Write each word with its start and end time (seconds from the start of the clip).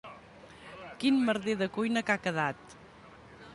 Quin 1.03 1.19
merder 1.27 1.55
de 1.61 1.69
cuina 1.77 2.05
que 2.09 2.17
ha 2.17 2.25
quedat. 2.25 2.77